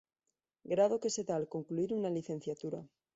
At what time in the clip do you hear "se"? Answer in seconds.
1.15-1.21